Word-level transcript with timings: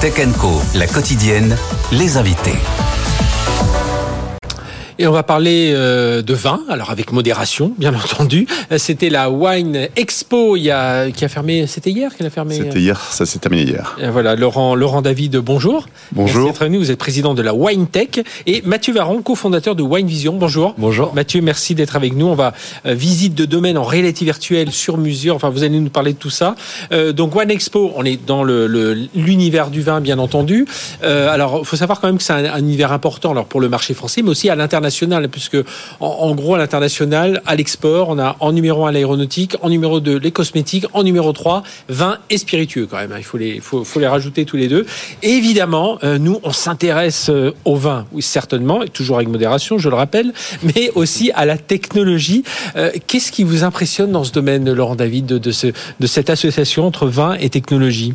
Tech 0.00 0.14
Co, 0.38 0.62
la 0.74 0.86
quotidienne, 0.86 1.54
les 1.92 2.16
invités. 2.16 2.56
Et 5.00 5.06
on 5.06 5.12
va 5.12 5.22
parler 5.22 5.72
euh, 5.74 6.20
de 6.20 6.34
vin, 6.34 6.60
alors 6.68 6.90
avec 6.90 7.10
modération, 7.10 7.72
bien 7.78 7.94
entendu. 7.94 8.46
Euh, 8.70 8.76
c'était 8.76 9.08
la 9.08 9.30
Wine 9.30 9.88
Expo 9.96 10.56
il 10.56 10.64
y 10.64 10.70
a, 10.70 11.10
qui 11.10 11.24
a 11.24 11.28
fermé, 11.30 11.66
c'était 11.66 11.90
hier 11.90 12.14
qu'elle 12.14 12.26
a 12.26 12.30
fermé 12.30 12.56
C'était 12.56 12.80
hier, 12.80 13.00
ça 13.00 13.24
s'est 13.24 13.38
terminé 13.38 13.62
hier. 13.62 13.96
Et 13.98 14.10
voilà, 14.10 14.36
Laurent, 14.36 14.74
Laurent 14.74 15.00
David, 15.00 15.38
bonjour. 15.38 15.88
Bonjour. 16.12 16.44
Merci 16.44 16.52
d'être 16.52 16.64
venu, 16.66 16.76
vous 16.76 16.90
êtes 16.90 16.98
président 16.98 17.32
de 17.32 17.40
la 17.40 17.54
Wine 17.54 17.86
Tech. 17.86 18.20
Et 18.46 18.60
Mathieu 18.66 18.92
Varon, 18.92 19.22
cofondateur 19.22 19.74
de 19.74 19.82
Wine 19.82 20.06
Vision, 20.06 20.34
bonjour. 20.34 20.74
Bonjour. 20.76 21.14
Mathieu, 21.14 21.40
merci 21.40 21.74
d'être 21.74 21.96
avec 21.96 22.14
nous. 22.14 22.26
On 22.26 22.34
va 22.34 22.52
euh, 22.84 22.92
visite 22.92 23.34
de 23.34 23.46
domaine 23.46 23.78
en 23.78 23.84
réalité 23.84 24.26
virtuelle 24.26 24.70
sur 24.70 24.98
mesure. 24.98 25.34
Enfin, 25.34 25.48
vous 25.48 25.62
allez 25.62 25.80
nous 25.80 25.88
parler 25.88 26.12
de 26.12 26.18
tout 26.18 26.28
ça. 26.28 26.54
Euh, 26.92 27.14
donc 27.14 27.34
Wine 27.34 27.50
Expo, 27.50 27.92
on 27.96 28.04
est 28.04 28.22
dans 28.26 28.44
l'univers 28.44 29.64
le, 29.64 29.70
du 29.70 29.80
vin, 29.80 30.02
bien 30.02 30.18
entendu. 30.18 30.66
Euh, 31.04 31.32
alors, 31.32 31.60
il 31.62 31.64
faut 31.64 31.76
savoir 31.76 32.02
quand 32.02 32.08
même 32.08 32.18
que 32.18 32.22
c'est 32.22 32.34
un, 32.34 32.44
un, 32.44 32.58
univers 32.58 32.92
important 32.92 33.30
alors 33.30 33.46
pour 33.46 33.62
le 33.62 33.70
marché 33.70 33.94
français, 33.94 34.20
mais 34.20 34.28
aussi 34.28 34.50
à 34.50 34.54
l'international, 34.54 34.89
puisque 35.30 35.56
en, 36.00 36.34
gros, 36.34 36.54
à 36.54 36.58
l'international, 36.58 37.42
à 37.46 37.56
l'export, 37.56 38.08
on 38.08 38.18
a 38.18 38.36
en 38.40 38.52
numéro 38.52 38.86
1 38.86 38.92
l'aéronautique, 38.92 39.56
en 39.62 39.68
numéro 39.68 40.00
2 40.00 40.18
les 40.18 40.30
cosmétiques, 40.30 40.86
en 40.92 41.02
numéro 41.02 41.32
3 41.32 41.62
vin 41.88 42.18
et 42.28 42.38
spiritueux 42.38 42.86
quand 42.86 42.96
même. 42.98 43.12
Hein. 43.12 43.18
Il 43.18 43.24
faut 43.24 43.38
les, 43.38 43.60
faut, 43.60 43.84
les 43.96 44.06
rajouter 44.06 44.44
tous 44.44 44.56
les 44.56 44.68
deux. 44.68 44.86
Évidemment, 45.22 45.98
euh, 46.04 46.18
nous, 46.18 46.38
on 46.42 46.52
s'intéresse 46.52 47.28
euh, 47.30 47.52
au 47.64 47.76
vin, 47.76 48.06
oui, 48.12 48.22
certainement, 48.22 48.84
toujours 48.92 49.16
avec 49.16 49.28
modération, 49.28 49.78
je 49.78 49.88
le 49.88 49.96
rappelle, 49.96 50.32
mais 50.62 50.90
aussi 50.94 51.30
à 51.34 51.44
la 51.44 51.58
technologie. 51.58 52.44
Euh, 52.76 52.90
Qu'est-ce 53.06 53.32
qui 53.32 53.44
vous 53.44 53.64
impressionne 53.64 54.12
dans 54.12 54.24
ce 54.24 54.32
domaine, 54.32 54.72
Laurent 54.72 54.96
David, 54.96 55.26
de, 55.26 55.38
de, 55.38 55.50
ce, 55.50 55.68
de 55.68 56.06
cette 56.06 56.30
association 56.30 56.86
entre 56.86 57.06
vin 57.06 57.34
et 57.34 57.50
technologie? 57.50 58.14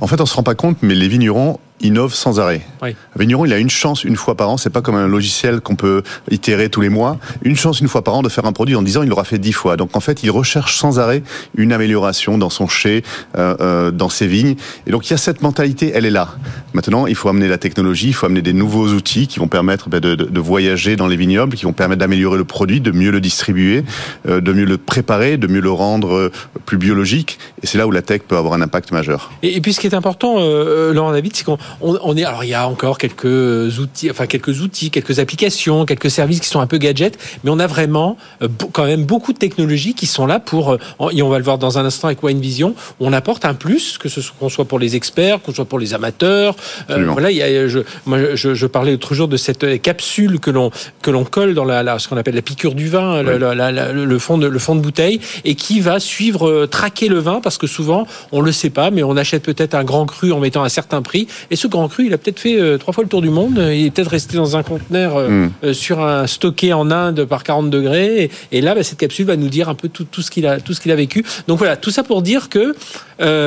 En 0.00 0.06
fait, 0.06 0.20
on 0.20 0.26
se 0.26 0.34
rend 0.34 0.42
pas 0.42 0.54
compte, 0.54 0.78
mais 0.82 0.94
les 0.94 1.08
vignerons 1.08 1.58
innove 1.82 2.14
sans 2.14 2.40
arrêt. 2.40 2.62
Oui. 2.82 2.94
Vigneron, 3.16 3.44
il 3.44 3.52
a 3.52 3.58
une 3.58 3.70
chance 3.70 4.04
une 4.04 4.16
fois 4.16 4.36
par 4.36 4.48
an. 4.48 4.56
C'est 4.56 4.70
pas 4.70 4.82
comme 4.82 4.94
un 4.94 5.08
logiciel 5.08 5.60
qu'on 5.60 5.76
peut 5.76 6.02
itérer 6.30 6.68
tous 6.68 6.80
les 6.80 6.88
mois. 6.88 7.18
Une 7.42 7.56
chance 7.56 7.80
une 7.80 7.88
fois 7.88 8.02
par 8.02 8.14
an 8.14 8.22
de 8.22 8.28
faire 8.28 8.46
un 8.46 8.52
produit 8.52 8.76
en 8.76 8.82
disant 8.82 9.02
il 9.02 9.08
l'aura 9.08 9.24
fait 9.24 9.38
dix 9.38 9.52
fois. 9.52 9.76
Donc 9.76 9.96
en 9.96 10.00
fait, 10.00 10.22
il 10.22 10.30
recherche 10.30 10.76
sans 10.76 10.98
arrêt 10.98 11.22
une 11.56 11.72
amélioration 11.72 12.38
dans 12.38 12.50
son 12.50 12.68
chai, 12.68 13.02
euh, 13.36 13.56
euh, 13.60 13.90
dans 13.90 14.08
ses 14.08 14.26
vignes. 14.26 14.56
Et 14.86 14.90
donc 14.90 15.08
il 15.08 15.10
y 15.10 15.14
a 15.14 15.18
cette 15.18 15.42
mentalité, 15.42 15.92
elle 15.94 16.06
est 16.06 16.10
là. 16.10 16.34
Maintenant, 16.74 17.06
il 17.06 17.14
faut 17.14 17.28
amener 17.28 17.48
la 17.48 17.58
technologie, 17.58 18.08
il 18.08 18.14
faut 18.14 18.26
amener 18.26 18.42
des 18.42 18.52
nouveaux 18.52 18.88
outils 18.88 19.26
qui 19.26 19.38
vont 19.38 19.48
permettre 19.48 19.88
ben, 19.88 20.00
de, 20.00 20.14
de, 20.14 20.24
de, 20.24 20.40
voyager 20.40 20.96
dans 20.96 21.06
les 21.06 21.16
vignobles, 21.16 21.56
qui 21.56 21.64
vont 21.64 21.72
permettre 21.72 22.00
d'améliorer 22.00 22.38
le 22.38 22.44
produit, 22.44 22.80
de 22.80 22.90
mieux 22.90 23.10
le 23.10 23.20
distribuer, 23.20 23.84
euh, 24.28 24.40
de 24.40 24.52
mieux 24.52 24.64
le 24.64 24.78
préparer, 24.78 25.36
de 25.36 25.46
mieux 25.46 25.60
le 25.60 25.70
rendre 25.70 26.14
euh, 26.14 26.32
plus 26.64 26.78
biologique. 26.78 27.38
Et 27.62 27.66
c'est 27.66 27.78
là 27.78 27.86
où 27.86 27.90
la 27.90 28.02
tech 28.02 28.22
peut 28.26 28.36
avoir 28.36 28.54
un 28.54 28.62
impact 28.62 28.92
majeur. 28.92 29.30
Et, 29.42 29.56
et 29.56 29.60
puis 29.60 29.72
ce 29.72 29.80
qui 29.80 29.86
est 29.86 29.94
important, 29.94 30.36
euh, 30.38 30.92
Laurent 30.92 31.12
David, 31.12 31.36
c'est 31.36 31.44
qu'on 31.44 31.58
on, 31.80 31.98
on, 32.02 32.16
est 32.16 32.24
alors 32.24 32.44
il 32.44 32.50
y 32.50 32.54
a 32.54 32.68
encore 32.68 32.98
quelques 32.98 33.78
outils, 33.78 34.10
enfin 34.10 34.26
quelques 34.26 34.60
outils, 34.60 34.90
quelques 34.90 35.18
applications, 35.18 35.84
quelques 35.84 36.10
services 36.10 36.40
qui 36.40 36.48
sont 36.48 36.60
un 36.60 36.66
peu 36.66 36.78
gadgets, 36.78 37.18
mais 37.44 37.50
on 37.50 37.58
a 37.58 37.66
vraiment 37.66 38.16
euh, 38.42 38.48
quand 38.72 38.84
même 38.84 39.04
beaucoup 39.04 39.32
de 39.32 39.38
technologies 39.38 39.94
qui 39.94 40.06
sont 40.06 40.26
là 40.26 40.40
pour 40.40 40.72
euh, 40.72 41.10
et 41.12 41.22
on 41.22 41.28
va 41.28 41.38
le 41.38 41.44
voir 41.44 41.58
dans 41.58 41.78
un 41.78 41.84
instant 41.84 42.08
avec 42.08 42.22
Wine 42.22 42.40
Vision, 42.40 42.74
on 43.00 43.12
apporte 43.12 43.44
un 43.44 43.54
plus 43.54 43.98
que 43.98 44.08
ce 44.08 44.20
qu'on 44.38 44.48
soit 44.48 44.64
pour 44.64 44.78
les 44.78 44.96
experts, 44.96 45.40
qu'on 45.42 45.52
soit 45.52 45.64
pour 45.64 45.78
les 45.78 45.94
amateurs. 45.94 46.54
Euh, 46.90 47.06
voilà, 47.10 47.30
il 47.30 47.36
y 47.36 47.42
a, 47.42 47.68
je, 47.68 47.80
moi 48.06 48.18
je, 48.34 48.54
je, 48.54 48.66
parlais 48.66 48.92
l'autre 48.92 49.14
jour 49.14 49.28
de 49.28 49.36
cette 49.36 49.80
capsule 49.82 50.40
que 50.40 50.50
l'on 50.50 50.70
que 51.02 51.10
l'on 51.10 51.24
colle 51.24 51.54
dans 51.54 51.64
la, 51.64 51.82
la 51.82 51.98
ce 51.98 52.08
qu'on 52.08 52.16
appelle 52.16 52.34
la 52.34 52.42
piqûre 52.42 52.74
du 52.74 52.88
vin, 52.88 53.22
oui. 53.22 53.38
la, 53.38 53.54
la, 53.54 53.92
le 53.92 54.18
fond 54.18 54.38
de 54.38 54.46
le 54.46 54.58
fond 54.58 54.74
de 54.74 54.80
bouteille 54.80 55.20
et 55.44 55.54
qui 55.54 55.80
va 55.80 56.00
suivre 56.00 56.66
traquer 56.66 57.08
le 57.08 57.18
vin 57.18 57.40
parce 57.42 57.58
que 57.58 57.66
souvent 57.66 58.06
on 58.30 58.40
le 58.40 58.52
sait 58.52 58.70
pas, 58.70 58.90
mais 58.90 59.02
on 59.02 59.16
achète 59.16 59.42
peut-être 59.42 59.74
un 59.74 59.84
grand 59.84 60.06
cru 60.06 60.32
en 60.32 60.40
mettant 60.40 60.64
un 60.64 60.68
certain 60.68 61.02
prix 61.02 61.26
et 61.52 61.56
ce 61.56 61.68
grand 61.68 61.86
cru, 61.86 62.06
il 62.06 62.14
a 62.14 62.18
peut-être 62.18 62.40
fait 62.40 62.58
euh, 62.58 62.78
trois 62.78 62.94
fois 62.94 63.04
le 63.04 63.10
tour 63.10 63.20
du 63.20 63.28
monde. 63.28 63.58
Il 63.58 63.84
est 63.84 63.90
peut-être 63.90 64.08
resté 64.08 64.38
dans 64.38 64.56
un 64.56 64.62
conteneur 64.62 65.16
euh, 65.16 65.28
mm. 65.28 65.50
euh, 65.64 65.72
sur 65.74 66.00
un 66.00 66.26
stocké 66.26 66.72
en 66.72 66.90
Inde 66.90 67.26
par 67.26 67.44
40 67.44 67.68
degrés. 67.68 68.22
Et, 68.22 68.30
et 68.52 68.60
là, 68.62 68.74
bah, 68.74 68.82
cette 68.82 68.96
capsule 68.96 69.26
va 69.26 69.36
nous 69.36 69.50
dire 69.50 69.68
un 69.68 69.74
peu 69.74 69.90
tout, 69.90 70.04
tout 70.04 70.22
ce 70.22 70.30
qu'il 70.30 70.46
a, 70.46 70.60
tout 70.60 70.72
ce 70.72 70.80
qu'il 70.80 70.90
a 70.90 70.96
vécu. 70.96 71.22
Donc 71.48 71.58
voilà, 71.58 71.76
tout 71.76 71.90
ça 71.90 72.04
pour 72.04 72.22
dire 72.22 72.48
que 72.48 72.74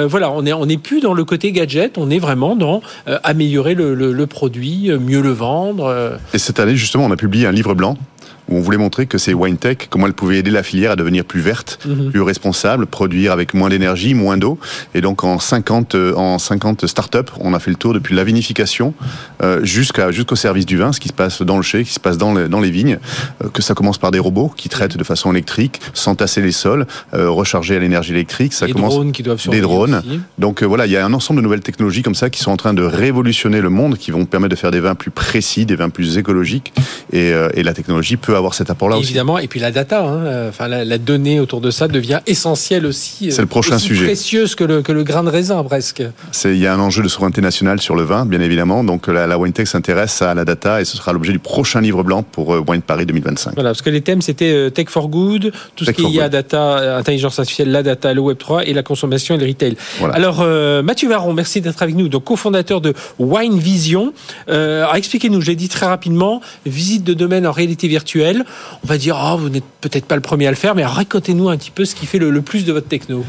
voilà, 0.08 0.32
on 0.32 0.46
est, 0.46 0.54
on 0.54 0.68
n'est 0.68 0.78
plus 0.78 1.02
dans 1.02 1.16
le 1.16 1.26
côté 1.26 1.52
gadget. 1.52 1.98
On 1.98 2.12
est 2.12 2.20
vraiment 2.20 2.56
dans 2.56 2.82
améliorer 3.24 3.74
le, 3.74 3.96
le, 3.96 4.14
le, 4.14 4.28
produit, 4.28 4.92
mieux 4.92 5.22
le 5.22 5.32
vendre. 5.32 6.18
Et 6.34 6.38
cette 6.38 6.60
année, 6.60 6.76
justement, 6.76 7.06
on 7.06 7.12
a 7.12 7.18
publié 7.18 7.48
un 7.48 7.52
livre 7.52 7.74
blanc 7.74 7.98
où 8.50 8.58
on 8.58 8.62
voulait 8.62 8.78
montrer 8.78 9.06
que 9.06 9.18
ces 9.18 9.34
wine 9.34 9.58
tech, 9.58 9.78
comment 9.90 10.08
elles 10.08 10.14
pouvaient 10.14 10.38
aider 10.40 10.52
la 10.52 10.64
filière 10.64 10.92
à 10.92 10.96
devenir 10.96 11.26
plus 11.26 11.42
verte, 11.42 11.80
-hmm. 11.86 12.12
plus 12.12 12.22
responsable, 12.22 12.86
produire 12.86 13.32
avec 13.32 13.54
moins 13.54 13.70
d'énergie, 13.70 14.14
moins 14.14 14.38
d'eau. 14.38 14.58
Et 14.94 15.02
donc 15.02 15.24
en 15.24 15.40
50 15.40 15.96
en 16.16 16.38
50 16.40 16.88
startups, 16.88 17.32
on 17.40 17.54
a 17.54 17.60
fait 17.60 17.72
le 17.72 17.78
tour 17.78 17.94
depuis 17.94 18.16
la 18.16 18.24
vinification 18.24 18.94
euh, 19.42 19.64
jusqu'à 19.64 20.12
jusqu'au 20.12 20.36
service 20.36 20.66
du 20.66 20.78
vin, 20.78 20.92
ce 20.92 21.00
qui 21.00 21.10
se 21.10 21.14
passe 21.14 21.42
dans 21.42 21.58
le 21.58 21.64
chai, 21.64 21.80
ce 21.84 21.90
qui 21.90 21.94
se 21.94 22.00
passe 22.00 22.18
dans 22.18 22.34
les, 22.34 22.48
dans 22.48 22.62
les 22.62 22.72
vignes, 22.72 22.98
euh, 23.44 23.50
que 23.50 23.62
ça 23.62 23.74
commence 23.74 23.98
par 23.98 24.12
des 24.12 24.20
robots 24.20 24.52
qui 24.56 24.70
traitent 24.70 24.98
de 24.98 25.04
façon 25.04 25.32
électrique, 25.32 25.82
sans 25.94 26.16
tasser 26.16 26.42
les 26.42 26.52
sols, 26.52 26.86
euh, 27.14 27.30
rechargés 27.30 27.76
à 27.76 27.80
l'énergie 27.80 28.12
électrique. 28.12 28.54
Ça 28.54 28.66
des 28.66 28.74
commence 28.74 28.94
drones 28.94 29.12
qui 29.12 29.24
doivent 29.24 29.42
des 29.50 29.62
drones. 29.62 29.96
Aussi. 29.96 30.20
Donc 30.38 30.62
euh, 30.62 30.66
voilà, 30.66 30.86
il 30.86 30.92
y 30.92 30.98
a 30.98 31.06
un 31.06 31.14
ensemble 31.14 31.40
de 31.40 31.44
nouvelles 31.44 31.62
technologies 31.62 32.04
comme 32.04 32.16
ça 32.16 32.30
qui 32.30 32.40
sont 32.40 32.52
en 32.52 32.58
train 32.58 32.74
de 32.74 32.84
révolutionner 32.84 33.62
le 33.62 33.70
monde, 33.70 33.98
qui 33.98 34.12
vont 34.12 34.26
permettre 34.26 34.52
de 34.56 34.60
faire 34.60 34.72
des 34.72 34.80
vins 34.80 34.96
plus 34.96 35.12
précis, 35.12 35.66
des 35.66 35.76
vins 35.76 35.90
plus 35.90 36.18
écologiques. 36.18 36.74
Et, 37.12 37.32
euh, 37.34 37.50
et 37.54 37.64
la 37.64 37.74
technologie 37.74 38.18
peut 38.18 38.35
avoir 38.38 38.54
cet 38.54 38.70
apport-là 38.70 38.98
aussi. 38.98 39.06
Évidemment, 39.06 39.38
et 39.38 39.48
puis 39.48 39.60
la 39.60 39.72
data, 39.72 40.04
hein, 40.04 40.50
enfin 40.50 40.68
la, 40.68 40.86
la, 40.86 40.98
donnée 40.98 41.40
autour 41.40 41.62
de 41.62 41.72
ça 41.72 41.88
devient 41.88 42.22
essentielle 42.28 42.86
aussi. 42.86 43.32
C'est 43.32 43.42
le 43.42 43.48
prochain 43.48 43.76
aussi 43.76 43.88
sujet. 43.88 44.06
précieuse 44.06 44.56
que 44.56 44.64
le, 44.64 44.82
que 44.82 44.92
le 44.92 45.04
grain 45.04 45.24
de 45.24 45.30
raisin 45.30 45.64
presque. 45.64 46.04
Il 46.46 46.58
y 46.58 46.68
a 46.68 46.74
un 46.74 46.80
enjeu 46.80 47.04
de 47.04 47.08
souveraineté 47.08 47.42
nationale 47.42 47.82
sur 47.82 47.96
le 47.96 48.04
vin, 48.04 48.26
bien 48.26 48.42
évidemment. 48.42 48.84
Donc 48.84 49.08
la, 49.08 49.28
la 49.28 49.38
WineTech 49.38 49.68
s'intéresse 49.68 50.22
à 50.22 50.34
la 50.34 50.46
data 50.46 50.82
et 50.82 50.86
ce 50.86 50.98
sera 50.98 51.14
l'objet 51.14 51.32
du 51.32 51.40
prochain 51.40 51.82
livre 51.82 52.04
blanc 52.04 52.24
pour 52.24 52.54
euh, 52.54 52.64
Wine 52.68 52.82
Paris 52.82 53.06
2025. 53.06 53.54
Voilà, 53.56 53.70
parce 53.70 53.82
que 53.82 53.90
les 53.90 54.02
thèmes 54.02 54.22
c'était 54.22 54.52
euh, 54.52 54.70
Tech 54.70 54.88
for 54.90 55.08
Good, 55.08 55.52
tout 55.76 55.86
Tech 55.86 55.96
ce 55.96 56.02
qui 56.02 56.08
est 56.08 56.12
IA, 56.12 56.30
data, 56.30 56.98
intelligence 56.98 57.40
artificielle, 57.40 57.72
la 57.72 57.84
data, 57.84 58.14
le 58.14 58.22
Web 58.22 58.38
3 58.38 58.66
et 58.66 58.74
la 58.74 58.84
consommation 58.84 59.36
et 59.36 59.38
le 59.38 59.46
retail. 59.46 59.78
Voilà. 60.00 60.16
Alors 60.16 60.40
euh, 60.42 60.82
Mathieu 60.82 61.10
Varon, 61.10 61.34
merci 61.34 61.62
d'être 61.62 61.82
avec 61.82 61.96
nous, 61.96 62.10
donc 62.10 62.24
cofondateur 62.24 62.82
de 62.82 62.94
Wine 63.20 63.60
Vision. 63.60 64.14
Euh, 64.50 64.92
expliquez-nous, 64.94 65.42
je 65.42 65.48
l'ai 65.48 65.56
dit 65.56 65.70
très 65.70 65.86
rapidement, 65.86 66.42
visite 66.66 67.04
de 67.04 67.14
domaine 67.14 67.46
en 67.46 67.52
réalité 67.52 67.88
virtuelle. 67.88 68.25
On 68.84 68.88
va 68.88 68.98
dire, 68.98 69.18
oh, 69.22 69.38
vous 69.38 69.50
n'êtes 69.50 69.64
peut-être 69.82 70.06
pas 70.06 70.16
le 70.16 70.22
premier 70.22 70.48
à 70.48 70.50
le 70.50 70.56
faire, 70.56 70.76
mais 70.76 70.86
racontez-nous 70.86 71.50
un 71.50 71.58
petit 71.58 71.72
peu 71.72 71.86
ce 71.86 71.96
qui 71.96 72.06
fait 72.06 72.20
le, 72.20 72.30
le 72.30 72.42
plus 72.42 72.66
de 72.66 72.74
votre 72.74 72.88
techno. 72.88 73.26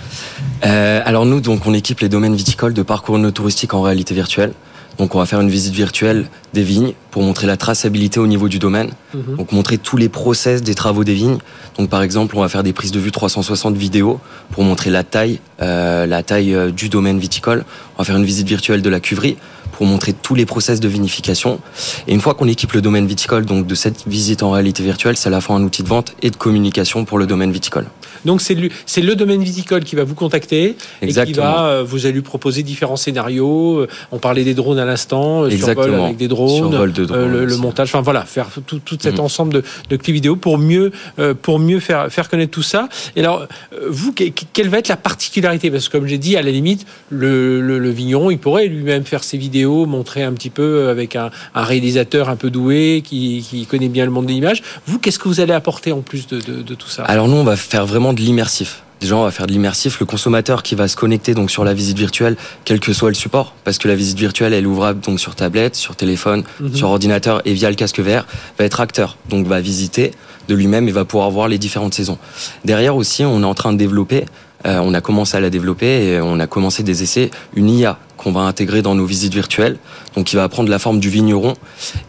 Euh, 0.65 1.03
alors 1.05 1.27
nous, 1.27 1.41
donc, 1.41 1.67
on 1.67 1.75
équipe 1.75 2.01
les 2.01 2.09
domaines 2.09 2.35
viticoles 2.35 2.75
de 2.75 2.83
parcours 2.83 3.19
no 3.19 3.31
touristique 3.31 3.75
en 3.75 3.83
réalité 3.83 4.15
virtuelle. 4.15 4.53
Donc 4.99 5.15
on 5.15 5.19
va 5.19 5.27
faire 5.27 5.41
une 5.41 5.51
visite 5.51 5.75
virtuelle 5.75 6.27
des 6.55 6.63
vignes 6.63 6.95
pour 7.11 7.23
montrer 7.23 7.47
la 7.47 7.57
traçabilité 7.57 8.19
au 8.19 8.27
niveau 8.27 8.49
du 8.49 8.59
domaine. 8.59 8.91
Mhm. 9.15 9.21
Mmh. 9.21 9.37
Donc 9.37 9.53
montrer 9.53 9.79
tous 9.79 9.97
les 9.97 10.09
process 10.09 10.63
des 10.63 10.75
travaux 10.75 11.05
des 11.05 11.15
vignes. 11.15 11.39
Donc 11.79 11.91
par 11.91 12.03
exemple, 12.03 12.37
on 12.37 12.41
va 12.41 12.49
faire 12.49 12.63
des 12.63 12.73
prises 12.73 12.93
de 12.93 12.99
vue 12.99 13.13
360 13.13 13.77
vidéos 13.77 14.21
pour 14.51 14.65
montrer 14.65 14.91
la 14.91 15.05
taille, 15.05 15.41
euh, 15.61 16.07
la 16.07 16.23
taille 16.23 16.55
euh, 16.55 16.71
du 16.71 16.89
domaine 16.89 17.19
viticole. 17.19 17.65
On 17.97 18.03
va 18.03 18.05
faire 18.05 18.17
une 18.17 18.25
visite 18.25 18.49
virtuelle 18.49 18.83
de 18.83 18.89
la 18.89 19.01
cuverie 19.01 19.37
pour 19.77 19.87
montrer 19.87 20.15
tous 20.15 20.35
les 20.35 20.47
process 20.47 20.81
de 20.81 20.89
vinification. 20.89 21.61
Et 22.09 22.15
une 22.15 22.21
fois 22.21 22.35
qu'on 22.35 22.49
équipe 22.49 22.73
le 22.73 22.81
domaine 22.81 23.07
viticole, 23.07 23.45
donc 23.45 23.67
de 23.67 23.75
cette 23.75 24.09
visite 24.09 24.43
en 24.43 24.51
réalité 24.51 24.83
virtuelle, 24.83 25.17
c'est 25.19 25.29
à 25.29 25.31
la 25.31 25.43
fois 25.43 25.57
un 25.57 25.63
outil 25.63 25.83
de 25.83 25.89
vente 25.89 26.15
et 26.23 26.31
de 26.31 26.37
communication 26.37 27.05
pour 27.05 27.19
le 27.19 27.27
domaine 27.27 27.53
viticole. 27.53 27.87
Donc 28.27 28.41
c'est 28.43 28.55
le, 28.55 29.15
domaine 29.15 29.43
viticole 29.43 29.85
qui 29.85 29.97
va 29.97 30.05
vous 30.05 30.15
contacter 30.15 30.77
Exactement. 31.01 31.23
et 31.23 31.33
qui 31.33 31.39
va 31.39 31.67
euh, 31.67 31.85
vous 31.87 32.05
allez 32.05 32.15
lui 32.15 32.23
proposer 32.23 32.63
différents 32.63 32.97
scénarios. 32.97 33.87
On 34.13 34.19
parlait 34.19 34.45
des 34.45 34.55
drones 34.55 34.79
à 34.79 34.85
l'instant, 34.85 35.45
euh, 35.45 35.51
survol 35.51 35.95
avec 35.95 36.17
des 36.17 36.29
drones, 36.29 36.71
de 36.71 37.05
drones 37.05 37.19
euh, 37.19 37.29
le, 37.29 37.45
le, 37.47 37.57
montage, 37.57 37.89
enfin 37.89 38.03
voilà, 38.03 38.23
faire 38.23 38.49
tout, 38.67 38.81
tout 38.85 38.99
cet 39.01 39.19
mmh. 39.19 39.21
ensemble 39.21 39.53
de, 39.55 39.63
de, 39.89 39.97
clips 39.97 40.15
vidéo 40.15 40.37
pour 40.37 40.59
mieux 40.59 40.91
euh, 41.19 41.35
pour 41.35 41.59
mieux 41.59 41.81
faire 41.81 42.11
faire 42.11 42.29
connaître 42.29 42.51
tout 42.51 42.63
ça. 42.63 42.89
Et 43.15 43.21
alors 43.21 43.47
vous, 43.89 44.13
quelle 44.13 44.69
va 44.69 44.79
être 44.79 44.89
la 44.89 44.97
particularité? 44.97 45.71
Parce 45.71 45.89
que 45.89 45.97
comme 45.97 46.07
j'ai 46.07 46.19
dit, 46.19 46.37
à 46.37 46.43
la 46.43 46.51
limite, 46.51 46.87
le, 47.11 47.61
le, 47.61 47.79
le 47.79 47.91
vigneron, 47.91 48.31
il 48.31 48.39
pourrait 48.39 48.67
lui-même 48.67 49.05
faire 49.05 49.23
ses 49.23 49.39
vidéos, 49.39 49.87
montrer 49.87 50.23
un 50.23 50.33
petit 50.33 50.51
peu 50.51 50.89
avec 50.89 51.17
un, 51.17 51.31
un 51.55 51.63
réalisateur 51.63 52.29
un 52.29 52.37
peu 52.37 52.51
doué 52.51 53.03
qui, 53.05 53.47
qui, 53.49 53.67
connaît 53.67 53.89
bien 53.89 54.05
le 54.05 54.11
monde 54.11 54.27
de 54.27 54.33
l'image. 54.33 54.63
Vous, 54.87 54.99
qu'est-ce 54.99 55.19
que 55.19 55.29
vous 55.29 55.41
allez 55.41 55.53
apporter 55.53 55.93
en 55.93 56.01
plus 56.01 56.27
de, 56.27 56.41
de, 56.41 56.63
de 56.63 56.75
tout 56.75 56.89
ça? 56.89 57.05
Alors 57.05 57.29
nous, 57.29 57.37
on 57.37 57.45
va 57.45 57.57
faire 57.57 57.87
vraiment 57.87 58.13
de 58.17 58.21
l'immersif. 58.23 58.83
Déjà, 59.01 59.15
on 59.17 59.25
va 59.25 59.31
faire 59.31 59.47
de 59.47 59.53
l'immersif. 59.53 60.01
Le 60.01 60.07
consommateur 60.07 60.63
qui 60.63 60.75
va 60.75 60.89
se 60.89 60.97
connecter 60.97 61.35
donc 61.35 61.51
sur 61.51 61.65
la 61.65 61.75
visite 61.75 61.99
virtuelle, 61.99 62.37
quel 62.65 62.81
que 62.81 62.93
soit 62.95 63.11
le 63.11 63.15
support, 63.15 63.55
parce 63.63 63.77
que 63.79 63.89
la 63.89 63.95
visite 63.95 64.19
virtuelle 64.19 64.55
elle 64.55 64.65
est 64.65 64.67
ouvrable 64.67 65.01
donc 65.01 65.21
sur 65.21 65.35
tablette, 65.35 65.77
sur 65.77 65.95
téléphone, 65.97 66.45
Mhm. 66.61 66.75
sur 66.75 66.89
ordinateur 66.89 67.43
et 67.45 67.53
via 67.53 67.69
le 67.69 67.77
casque 67.77 68.01
VR, 68.01 68.27
va 68.59 68.65
être 68.65 68.81
acteur. 68.81 69.19
Donc 69.29 69.47
va 69.47 69.61
visiter 69.61 70.13
de 70.49 70.55
lui-même 70.55 70.89
et 70.89 70.93
va 70.93 71.05
pouvoir 71.05 71.31
voir 71.31 71.47
les 71.49 71.59
différentes 71.59 71.93
saisons. 71.95 72.17
Derrière 72.65 72.97
aussi, 72.97 73.23
on 73.25 73.43
est 73.43 73.47
en 73.47 73.55
train 73.55 73.73
de 73.73 73.79
développer. 73.79 74.25
euh, 74.65 74.81
on 74.83 74.95
a 74.95 75.01
commencé 75.03 75.37
à 75.37 75.41
la 75.41 75.51
développer 75.51 76.07
et 76.07 76.21
on 76.21 76.41
a 76.41 76.47
commencé 76.47 76.83
des 76.83 77.03
essais, 77.03 77.31
une 77.55 77.69
IA 77.71 77.99
qu'on 78.17 78.33
va 78.33 78.41
intégrer 78.41 78.83
dans 78.83 78.95
nos 78.95 79.05
visites 79.07 79.35
virtuelles, 79.35 79.77
donc 80.15 80.27
qui 80.27 80.37
va 80.37 80.49
prendre 80.49 80.69
la 80.71 80.79
forme 80.79 80.99
du 81.01 81.11
vigneron 81.11 81.55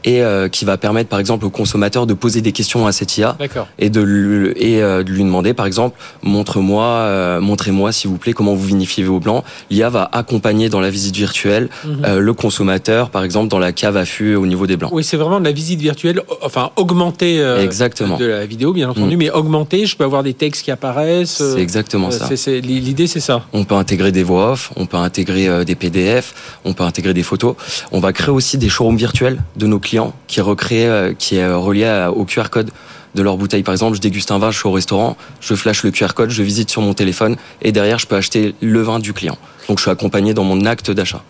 et 0.03 0.21
euh, 0.23 0.47
qui 0.47 0.63
va 0.65 0.77
permettre 0.77 1.09
par 1.09 1.19
exemple 1.19 1.45
au 1.45 1.49
consommateur 1.49 2.05
de 2.07 2.13
poser 2.13 2.41
des 2.41 2.51
questions 2.53 2.87
à 2.87 2.91
cette 2.91 3.17
IA 3.17 3.37
et 3.79 3.89
de 3.89 4.01
lui, 4.01 4.51
et 4.55 4.81
euh, 4.81 5.03
de 5.03 5.11
lui 5.11 5.23
demander 5.23 5.53
par 5.53 5.65
exemple 5.65 5.97
montre-moi 6.23 6.85
euh, 6.85 7.41
montrez-moi 7.41 7.91
s'il 7.91 8.09
vous 8.09 8.17
plaît 8.17 8.33
comment 8.33 8.53
vous 8.53 8.65
vinifiez 8.65 9.03
vos 9.03 9.19
blancs 9.19 9.43
l'IA 9.69 9.89
va 9.89 10.09
accompagner 10.11 10.69
dans 10.69 10.79
la 10.79 10.89
visite 10.89 11.15
virtuelle 11.15 11.69
Mhm. 11.83 12.17
le 12.19 12.33
consommateur 12.33 13.09
par 13.09 13.23
exemple 13.23 13.49
dans 13.49 13.59
la 13.59 13.71
cave 13.71 13.97
à 13.97 14.05
fût 14.05 14.35
au 14.35 14.45
niveau 14.45 14.67
des 14.67 14.77
blancs 14.77 14.91
Oui, 14.93 15.03
c'est 15.03 15.17
vraiment 15.17 15.39
de 15.39 15.45
la 15.45 15.51
visite 15.51 15.79
virtuelle, 15.81 16.21
enfin 16.41 16.71
augmentée 16.75 17.39
Exactement. 17.61 18.17
de 18.17 18.25
la 18.25 18.45
vidéo, 18.45 18.73
bien 18.73 18.89
entendu, 18.89 19.15
Mm. 19.15 19.19
mais 19.19 19.29
augmentée. 19.31 19.85
Je 19.85 19.95
peux 19.95 20.03
avoir 20.03 20.23
des 20.23 20.33
textes 20.33 20.63
qui 20.63 20.71
apparaissent. 20.71 21.41
c'est 21.53 21.59
exactement 21.61 22.11
ça 22.11 22.29
L'idée, 22.61 23.07
c'est 23.07 23.19
ça. 23.19 23.43
on 23.53 23.63
peut 23.63 23.75
intégrer 23.75 24.11
des 24.11 24.23
voix 24.23 24.51
off 24.51 24.71
on 24.75 24.85
peut 24.85 24.97
intégrer 24.97 25.65
des 25.65 25.75
PDF 25.75 25.96
on 26.65 26.73
peut 26.73 26.83
intégrer 26.83 27.13
des 27.13 27.23
photos 27.23 27.55
on 27.91 27.99
va 27.99 28.13
créer 28.13 28.33
aussi 28.33 28.57
des 28.57 28.69
showrooms 28.69 28.97
virtuels 28.97 29.39
de 29.55 29.67
nos 29.67 29.79
clients 29.79 30.13
qui 30.27 30.41
recréent 30.41 30.89
euh, 30.89 31.13
qui 31.17 31.37
est 31.37 31.43
euh, 31.43 31.57
relié 31.57 32.09
au 32.15 32.25
QR 32.25 32.49
code 32.49 32.71
de 33.15 33.23
leur 33.23 33.37
bouteille. 33.37 33.63
Par 33.63 33.73
exemple, 33.73 33.95
je 33.95 34.01
déguste 34.01 34.31
un 34.31 34.37
vin, 34.37 34.51
je 34.51 34.59
suis 34.59 34.67
au 34.67 34.71
restaurant, 34.71 35.17
je 35.41 35.55
flash 35.55 35.83
le 35.83 35.91
QR 35.91 36.13
code, 36.15 36.29
je 36.29 36.43
visite 36.43 36.69
sur 36.69 36.81
mon 36.81 36.93
téléphone 36.93 37.35
et 37.61 37.71
derrière, 37.71 37.99
je 37.99 38.05
peux 38.05 38.15
acheter 38.15 38.53
le 38.61 38.81
vin 38.81 38.99
du 38.99 39.13
client. 39.13 39.37
Donc, 39.67 39.79
je 39.79 39.83
suis 39.83 39.91
accompagné 39.91 40.33
dans 40.33 40.43
mon 40.43 40.65
acte 40.65 40.91
d'achat. 40.91 41.23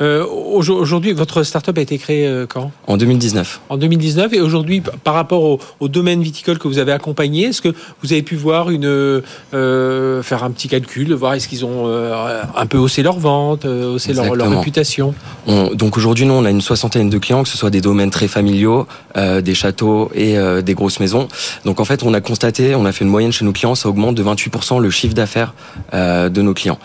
Euh, 0.00 0.24
aujo- 0.24 0.74
Aujourd'hui, 0.74 1.12
votre 1.12 1.42
start-up 1.42 1.78
a 1.78 1.80
été 1.80 1.98
créée 1.98 2.26
euh, 2.26 2.46
quand? 2.46 2.70
En 2.86 2.96
2019. 2.96 3.60
En 3.68 3.76
2019. 3.76 4.32
Et 4.32 4.40
aujourd'hui, 4.40 4.82
par 5.02 5.14
rapport 5.14 5.42
au, 5.44 5.60
au 5.80 5.88
domaine 5.88 6.22
viticole 6.22 6.58
que 6.58 6.68
vous 6.68 6.78
avez 6.78 6.92
accompagné, 6.92 7.44
est-ce 7.46 7.62
que 7.62 7.72
vous 8.02 8.12
avez 8.12 8.22
pu 8.22 8.36
voir 8.36 8.70
une 8.70 9.22
euh, 9.54 10.22
faire 10.22 10.44
un 10.44 10.50
petit 10.50 10.68
calcul, 10.68 11.12
voir 11.14 11.34
est-ce 11.34 11.48
qu'ils 11.48 11.64
ont 11.64 11.84
euh, 11.86 12.42
un 12.56 12.66
peu 12.66 12.78
haussé 12.78 13.02
leur 13.02 13.18
vente, 13.18 13.64
haussé 13.64 14.12
leur, 14.12 14.32
réputation? 14.58 15.14
On- 15.46 15.72
donc 15.74 15.96
aujourd'hui, 15.96 16.26
nous, 16.26 16.34
on 16.34 16.44
a 16.44 16.50
une 16.50 16.60
soixantaine 16.60 17.10
de 17.10 17.18
clients, 17.18 17.42
que 17.42 17.48
ce 17.48 17.56
soit 17.58 17.70
des 17.70 17.80
domaines 17.80 18.10
très 18.10 18.28
familiaux, 18.28 18.86
des 19.16 19.54
châteaux 19.54 20.10
et 20.14 20.36
des 20.62 20.74
grosses 20.74 21.00
maisons. 21.00 21.28
Donc 21.64 21.80
en 21.80 21.84
fait, 21.84 22.02
on 22.02 22.12
a 22.14 22.20
constaté, 22.20 22.74
on 22.74 22.84
a 22.84 22.92
fait 22.92 23.04
une 23.04 23.10
moyenne 23.10 23.32
chez 23.32 23.44
nos 23.44 23.52
clients, 23.52 23.74
ça 23.74 23.88
augmente 23.88 24.14
de 24.14 24.22
28% 24.22 24.80
le 24.80 24.90
chiffre 24.90 25.14
d'affaires 25.14 25.54
de 25.92 26.42
nos 26.42 26.54
clients. 26.54 26.78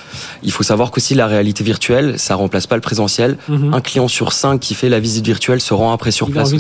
Il 0.44 0.52
faut 0.52 0.64
savoir 0.64 0.92
qu'aussi 0.92 1.16
la 1.16 1.28
réalité 1.28 1.64
virtuelle, 1.64 2.18
ça 2.20 2.36
remplace 2.36 2.68
pas 2.68 2.76
le 2.80 2.82
présentiel. 2.82 3.38
Mhm. 3.48 3.74
Un 3.74 3.82
client 3.82 4.08
sur 4.08 4.34
cinq 4.34 4.60
qui 4.60 4.74
fait 4.74 4.90
la 4.90 5.00
visite 5.00 5.26
virtuelle 5.26 5.62
se 5.62 5.74
rend 5.74 5.92
après 5.94 6.12
sur 6.12 6.28
Il 6.28 6.32
place. 6.34 6.52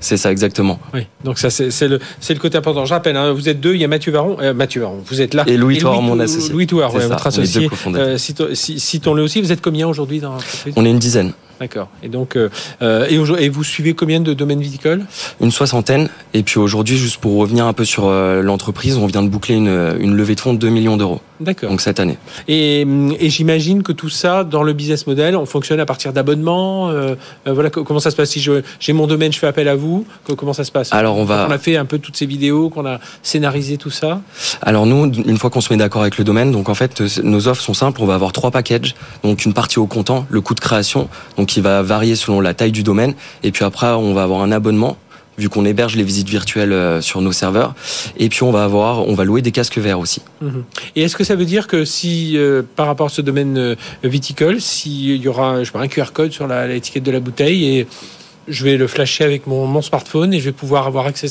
C'est 0.00 0.16
ça 0.16 0.30
exactement. 0.30 0.78
Oui. 0.94 1.06
Donc 1.24 1.38
ça, 1.38 1.50
c'est 1.50 1.88
le, 1.88 1.98
c'est 2.20 2.34
le 2.34 2.40
côté 2.40 2.56
important. 2.58 2.84
Je 2.84 2.94
rappelle, 2.94 3.16
hein, 3.16 3.32
vous 3.32 3.48
êtes 3.48 3.60
deux. 3.60 3.74
Il 3.74 3.80
y 3.80 3.84
a 3.84 3.88
Mathieu 3.88 4.12
Varon, 4.12 4.36
euh, 4.40 4.54
Mathieu 4.54 4.80
Varon. 4.82 4.98
Vous 5.04 5.20
êtes 5.20 5.34
là. 5.34 5.44
Et 5.46 5.56
Louis 5.56 5.78
Touard, 5.78 5.96
Tou- 5.96 6.02
mon 6.02 6.20
associé. 6.20 6.52
Louis 6.52 6.66
Touard, 6.66 6.94
ouais, 6.94 7.06
votre 7.06 7.26
associé. 7.26 7.68
Euh, 7.94 8.16
cito- 8.16 8.54
ci- 8.54 8.78
Citons-le 8.80 9.22
aussi. 9.22 9.40
Vous 9.40 9.52
êtes 9.52 9.60
combien 9.62 9.88
aujourd'hui 9.88 10.20
dans 10.20 10.32
l'entreprise? 10.32 10.74
On 10.76 10.84
est 10.84 10.90
une 10.90 10.98
dizaine, 10.98 11.32
D'accord. 11.62 11.86
Et 12.02 12.08
donc, 12.08 12.34
euh, 12.34 12.48
euh, 12.82 13.06
et, 13.38 13.48
vous 13.48 13.62
suivez 13.62 13.94
combien 13.94 14.18
de 14.18 14.34
domaines 14.34 14.60
viticoles? 14.60 15.04
Une 15.40 15.52
soixantaine. 15.52 16.08
Et 16.34 16.42
puis 16.42 16.58
aujourd'hui, 16.58 16.96
juste 16.98 17.18
pour 17.18 17.36
revenir 17.36 17.66
un 17.66 17.72
peu 17.72 17.84
sur 17.84 18.06
euh, 18.08 18.42
l'entreprise, 18.42 18.96
on 18.96 19.06
vient 19.06 19.22
de 19.22 19.28
boucler 19.28 19.54
une, 19.54 19.94
une 20.00 20.16
levée 20.16 20.34
de 20.34 20.40
fonds 20.40 20.54
de 20.54 20.58
2 20.58 20.68
millions 20.70 20.96
d'euros. 20.96 21.20
D'accord. 21.38 21.70
Donc 21.70 21.80
cette 21.80 22.00
année. 22.00 22.18
Et, 22.48 22.80
et 23.20 23.30
j'imagine 23.30 23.84
que 23.84 23.92
tout 23.92 24.08
ça, 24.08 24.42
dans 24.42 24.64
le 24.64 24.72
business 24.72 25.06
model, 25.06 25.36
on 25.36 25.46
fonctionne 25.46 25.78
à 25.78 25.86
partir 25.86 26.12
d'abonnements. 26.12 26.90
euh, 26.90 27.14
voilà, 27.46 27.70
co- 27.70 27.84
comment 27.84 28.00
ça 28.00 28.10
se 28.10 28.16
passe? 28.16 28.30
Si 28.30 28.44
j'ai 28.80 28.92
mon 28.92 29.06
domaine, 29.06 29.32
je 29.32 29.38
fais 29.38 29.46
appel 29.46 29.68
à 29.68 29.76
vous. 29.76 30.04
co- 30.24 30.34
Comment 30.34 30.52
ça 30.52 30.64
se 30.64 30.72
passe? 30.72 30.92
Alors 30.92 31.16
on 31.16 31.24
va. 31.24 31.46
On 31.48 31.52
a 31.52 31.58
fait 31.58 31.76
un 31.76 31.84
peu 31.84 31.98
toutes 31.98 32.16
ces 32.16 32.26
vidéos, 32.26 32.70
qu'on 32.70 32.86
a 32.86 32.98
scénarisé 33.22 33.76
tout 33.76 33.90
ça? 33.90 34.20
Alors 34.62 34.86
nous, 34.86 35.04
une 35.12 35.38
fois 35.38 35.50
qu'on 35.50 35.60
se 35.60 35.72
met 35.72 35.76
d'accord 35.76 36.02
avec 36.02 36.18
le 36.18 36.24
domaine, 36.24 36.50
donc 36.50 36.68
en 36.68 36.74
fait, 36.74 37.00
nos 37.22 37.46
offres 37.46 37.62
sont 37.62 37.74
simples. 37.74 38.00
On 38.02 38.06
va 38.06 38.14
avoir 38.14 38.32
trois 38.32 38.50
packages. 38.50 38.94
Donc 39.22 39.44
une 39.44 39.52
partie 39.54 39.78
au 39.78 39.86
comptant, 39.86 40.26
le 40.30 40.40
coût 40.40 40.54
de 40.54 40.60
création, 40.60 41.08
donc 41.36 41.51
qui 41.52 41.60
va 41.60 41.82
varier 41.82 42.16
selon 42.16 42.40
la 42.40 42.54
taille 42.54 42.72
du 42.72 42.82
domaine. 42.82 43.14
Et 43.42 43.52
puis 43.52 43.64
après, 43.64 43.88
on 43.88 44.14
va 44.14 44.22
avoir 44.22 44.40
un 44.40 44.52
abonnement 44.52 44.96
vu 45.38 45.48
qu'on 45.48 45.64
héberge 45.64 45.96
les 45.96 46.02
visites 46.02 46.28
virtuelles 46.28 46.72
euh, 46.72 47.00
sur 47.00 47.20
nos 47.20 47.32
serveurs. 47.32 47.74
Et 48.18 48.28
puis 48.28 48.42
on 48.42 48.52
va 48.52 48.64
avoir, 48.64 49.06
on 49.08 49.14
va 49.14 49.24
louer 49.24 49.42
des 49.42 49.50
casques 49.50 49.78
verts 49.78 49.98
aussi. 49.98 50.22
Mhm. 50.40 50.64
Et 50.96 51.02
est-ce 51.02 51.16
que 51.16 51.24
ça 51.24 51.36
veut 51.36 51.44
dire 51.44 51.66
que 51.66 51.84
si, 51.84 52.36
euh, 52.36 52.62
par 52.76 52.86
rapport 52.86 53.06
à 53.06 53.10
ce 53.10 53.22
domaine 53.22 53.56
euh, 53.58 53.74
viticole, 54.04 54.60
s'il 54.60 55.16
y 55.16 55.28
aura 55.28 55.64
je 55.64 55.70
sais 55.70 55.78
un 55.78 55.88
QR 55.88 56.12
code 56.12 56.32
sur 56.32 56.46
l'étiquette 56.46 57.02
de 57.02 57.10
la 57.10 57.20
bouteille 57.20 57.78
et 57.78 57.86
je 58.48 58.64
vais 58.64 58.76
le 58.76 58.86
flasher 58.86 59.24
avec 59.24 59.46
mon, 59.46 59.66
mon 59.66 59.82
smartphone 59.82 60.32
et 60.34 60.40
je 60.40 60.44
vais 60.46 60.52
pouvoir 60.52 60.86
avoir 60.86 61.06
accès 61.06 61.28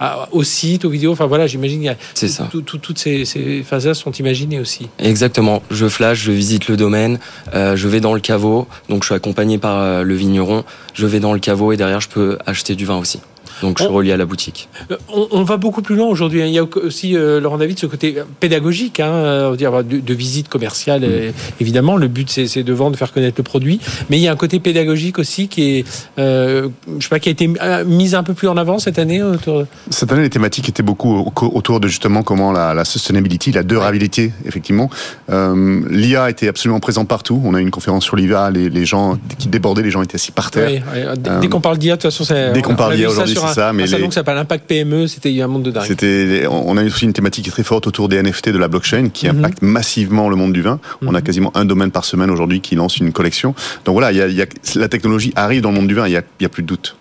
à 0.00 0.28
au 0.32 0.42
site, 0.42 0.84
aux 0.84 0.90
vidéos. 0.90 1.12
Enfin 1.12 1.26
voilà, 1.26 1.46
j'imagine 1.46 1.78
qu'il 1.78 1.86
y 1.86 1.90
a 1.90 1.96
C'est 2.14 2.28
ça. 2.28 2.48
tout- 2.50 2.62
tout- 2.62 2.78
toutes 2.78 2.98
ces, 2.98 3.24
ces 3.24 3.62
phases-là 3.62 3.94
sont 3.94 4.12
imaginées 4.12 4.60
aussi. 4.60 4.88
Exactement. 4.98 5.62
Je 5.70 5.88
flash, 5.88 6.20
je 6.22 6.32
visite 6.32 6.68
le 6.68 6.76
domaine, 6.76 7.18
euh, 7.54 7.76
je 7.76 7.88
vais 7.88 8.00
dans 8.00 8.14
le 8.14 8.20
caveau. 8.20 8.66
Donc 8.88 9.02
je 9.02 9.06
suis 9.08 9.14
accompagné 9.14 9.58
par 9.58 9.80
euh, 9.80 10.02
le 10.02 10.14
vigneron. 10.14 10.64
Je 10.94 11.06
vais 11.06 11.20
dans 11.20 11.32
le 11.32 11.40
caveau 11.40 11.72
et 11.72 11.76
derrière 11.76 12.00
je 12.00 12.08
peux 12.08 12.38
acheter 12.46 12.74
du 12.74 12.84
vin 12.86 12.96
aussi. 12.98 13.20
Donc 13.62 13.78
je 13.78 13.84
suis 13.84 13.92
On- 13.92 13.96
relié 13.96 14.12
à 14.12 14.16
la 14.16 14.24
boutique. 14.26 14.68
Euh, 14.90 14.96
On, 15.12 15.28
on 15.30 15.42
va 15.44 15.56
beaucoup 15.56 15.82
plus 15.82 15.96
loin 15.96 16.06
aujourd'hui. 16.06 16.42
hein. 16.42 16.46
Il 16.46 16.52
y 16.52 16.58
a 16.58 16.64
aussi, 16.82 17.16
euh, 17.16 17.40
Laurent 17.40 17.58
David, 17.58 17.78
ce 17.78 17.86
côté 17.86 18.16
pédagogique, 18.40 19.00
hein, 19.00 19.06
euh, 19.12 19.46
on 19.48 19.50
va 19.52 19.56
dire, 19.56 19.84
de, 19.84 19.98
de 20.00 20.14
visite 20.14 20.48
commerciale. 20.48 21.02
Mm. 21.02 21.04
euh, 21.04 21.30
évidemment, 21.60 21.96
le 21.96 22.08
but 22.08 22.28
c'est 22.30 22.62
de 22.62 22.72
vendre, 22.72 22.92
de 22.92 22.96
faire 22.96 23.12
connaître 23.12 23.34
le 23.38 23.44
produit. 23.44 23.80
Mais 24.10 24.18
il 24.18 24.22
y 24.22 24.28
a 24.28 24.32
un 24.32 24.36
côté 24.36 24.60
pédagogique 24.60 25.18
aussi 25.18 25.48
qui 25.48 25.78
est, 25.78 25.84
euh, 26.18 26.68
je 26.98 27.02
sais 27.04 27.08
pas, 27.08 27.18
qui 27.20 27.28
a 27.28 27.32
été 27.32 27.50
euh, 27.62 27.84
mis 27.84 28.14
un 28.14 28.22
peu 28.22 28.34
plus 28.34 28.48
en 28.48 28.56
avant 28.56 28.78
cette 28.78 28.98
année. 28.98 29.22
Autour... 29.22 29.64
Cette 29.90 30.10
année, 30.12 30.22
les 30.22 30.30
thématiques 30.30 30.68
étaient 30.68 30.82
beaucoup 30.82 31.14
au- 31.14 31.32
autour 31.54 31.80
de 31.80 31.88
justement 31.88 32.22
comment 32.22 32.52
la, 32.52 32.74
la 32.74 32.84
sustainability, 32.84 33.52
la 33.52 33.62
durabilité, 33.62 34.32
effectivement. 34.46 34.90
Euh, 35.30 35.80
L'IA 35.90 36.30
était 36.30 36.48
absolument 36.48 36.80
présent 36.80 37.04
partout. 37.04 37.40
On 37.44 37.54
a 37.54 37.58
eu 37.58 37.62
une 37.62 37.70
conférence 37.70 38.04
sur 38.04 38.16
l'IA, 38.16 38.50
les, 38.50 38.68
les 38.70 38.84
gens 38.84 39.18
qui 39.38 39.48
débordaient, 39.48 39.82
les 39.82 39.90
gens 39.90 40.02
étaient 40.02 40.16
assis 40.16 40.32
par 40.32 40.50
terre. 40.50 40.68
Oui, 40.70 40.80
oui. 40.94 41.00
Dès, 41.18 41.30
Euh, 41.30 41.40
dès 41.40 41.48
qu'on 41.48 41.60
parle 41.60 41.78
d'IA, 41.78 41.96
de 41.96 42.00
toute 42.02 42.10
façon, 42.10 42.24
c'est. 42.24 42.52
dès 42.52 42.62
qu'on 42.62 42.74
parle 42.76 42.96
d'IA 42.96 43.08
aujourd'hui, 43.10 43.34
sur 43.44 43.50
un- 43.50 43.54
ça, 43.66 43.72
mais 43.72 43.82
un 43.84 43.86
salon 43.86 44.02
les- 44.02 44.08
qui 44.08 44.14
s'appelle 44.14 44.38
Impact 44.38 44.66
PME, 44.66 45.06
c'était 45.06 45.40
un 45.42 45.46
monde 45.46 45.62
de 45.62 45.70
dingue. 45.70 45.84
C'était, 45.86 46.46
on 46.50 46.76
a 46.76 46.84
aussi 46.84 47.04
une 47.04 47.12
thématique 47.12 47.50
très 47.50 47.62
forte 47.64 47.86
autour 47.86 48.08
des 48.08 48.16
NFT 48.22 48.50
de 48.50 48.58
la 48.58 48.68
blockchain 48.68 49.08
qui 49.12 49.26
Mhm. 49.28 49.38
impacte 49.38 49.62
massivement 49.62 50.28
le 50.28 50.36
monde 50.36 50.52
du 50.52 50.62
vin. 50.62 50.80
On 51.02 51.14
a 51.14 51.18
Mhm. 51.18 51.24
quasiment 51.24 51.52
un 51.56 51.64
domaine 51.64 51.90
par 51.90 52.04
semaine 52.04 52.30
aujourd'hui 52.30 52.60
qui 52.60 52.74
lance 52.74 52.98
une 52.98 53.12
collection. 53.12 53.54
Donc 53.84 53.94
voilà, 53.94 54.12
il 54.12 54.18
y 54.18 54.22
a, 54.22 54.26
il 54.28 54.34
y 54.34 54.42
a- 54.42 54.46
la 54.76 54.88
technologie 54.88 55.32
arrive 55.36 55.62
dans 55.62 55.70
le 55.70 55.76
monde 55.76 55.88
du 55.88 55.94
vin. 55.94 56.06
Il 56.06 56.12
y 56.12 56.16
a, 56.16 56.22
il 56.40 56.42
y 56.42 56.46
a 56.46 56.48
plus 56.48 56.62
de 56.62 56.68
doute. 56.68 56.96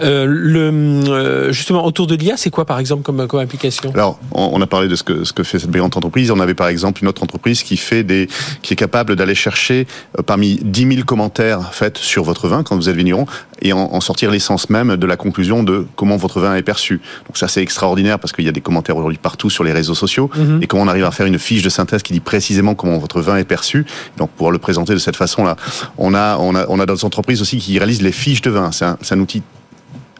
Euh, 0.00 0.24
le, 0.26 0.70
euh, 1.10 1.52
justement, 1.52 1.84
autour 1.84 2.06
de 2.06 2.14
l'IA, 2.14 2.36
c'est 2.38 2.48
quoi 2.48 2.64
par 2.64 2.78
exemple 2.78 3.02
comme, 3.02 3.26
comme 3.28 3.40
application? 3.40 3.92
Alors, 3.94 4.18
on, 4.32 4.50
on 4.54 4.60
a 4.62 4.66
parlé 4.66 4.88
de 4.88 4.96
ce 4.96 5.02
que, 5.02 5.22
ce 5.24 5.34
que 5.34 5.42
fait 5.42 5.58
cette 5.58 5.70
brillante 5.70 5.96
entreprise. 5.98 6.30
On 6.30 6.40
avait 6.40 6.54
par 6.54 6.68
exemple 6.68 7.02
une 7.02 7.08
autre 7.08 7.22
entreprise 7.22 7.62
qui 7.62 7.76
fait 7.76 8.02
des, 8.02 8.26
qui 8.62 8.72
est 8.72 8.76
capable 8.76 9.16
d'aller 9.16 9.34
chercher 9.34 9.86
euh, 10.18 10.22
parmi 10.22 10.58
10 10.62 10.88
000 10.94 11.04
commentaires 11.04 11.74
faits 11.74 11.98
sur 11.98 12.24
votre 12.24 12.48
vin 12.48 12.62
quand 12.62 12.74
vous 12.74 12.88
êtes 12.88 12.96
vigneron 12.96 13.26
et 13.62 13.72
en, 13.72 13.78
en 13.78 14.00
sortir 14.00 14.30
l'essence 14.30 14.70
même 14.70 14.96
de 14.96 15.06
la 15.06 15.16
conclusion 15.16 15.62
de 15.62 15.86
comment 15.96 16.16
votre 16.16 16.40
vin 16.40 16.54
est 16.56 16.62
perçu. 16.62 17.00
Donc 17.26 17.36
ça, 17.36 17.48
c'est 17.48 17.62
extraordinaire 17.62 18.18
parce 18.18 18.32
qu'il 18.32 18.44
y 18.44 18.48
a 18.48 18.52
des 18.52 18.60
commentaires 18.60 18.96
aujourd'hui 18.96 19.18
partout 19.18 19.50
sur 19.50 19.64
les 19.64 19.72
réseaux 19.72 19.94
sociaux 19.94 20.30
Mhm. 20.36 20.60
et 20.62 20.66
comment 20.66 20.82
on 20.82 20.88
arrive 20.88 21.04
à 21.04 21.10
faire 21.10 21.26
une 21.26 21.38
fiche 21.38 21.62
de 21.62 21.68
synthèse 21.68 22.02
qui 22.02 22.12
dit 22.12 22.20
précisément 22.20 22.74
comment 22.74 22.98
votre 22.98 23.20
vin 23.20 23.36
est 23.36 23.44
perçu. 23.44 23.86
Donc 24.18 24.30
pouvoir 24.30 24.50
le 24.52 24.58
présenter 24.58 24.92
de 24.94 24.98
cette 24.98 25.16
façon-là. 25.16 25.56
On 25.98 26.14
a, 26.14 26.36
on 26.38 26.54
a, 26.54 26.66
on 26.68 26.80
a 26.80 26.86
d'autres 26.86 27.04
entreprises 27.04 27.40
aussi 27.42 27.58
qui 27.58 27.78
réalisent 27.78 28.02
les 28.02 28.12
fiches 28.12 28.42
de 28.42 28.50
vin. 28.50 28.70
C'est 28.72 28.84
un, 29.14 29.20
outil 29.20 29.42